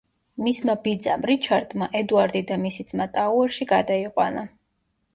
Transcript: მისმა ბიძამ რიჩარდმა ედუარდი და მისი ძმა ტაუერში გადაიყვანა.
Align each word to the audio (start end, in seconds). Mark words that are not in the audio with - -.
მისმა 0.45 0.75
ბიძამ 0.87 1.27
რიჩარდმა 1.31 1.89
ედუარდი 2.01 2.43
და 2.55 2.59
მისი 2.65 2.89
ძმა 2.91 3.11
ტაუერში 3.21 3.71
გადაიყვანა. 3.77 4.51